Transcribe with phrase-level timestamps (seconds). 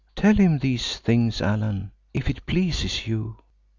[0.15, 3.37] Tell him these things, Allan, if it pleases you."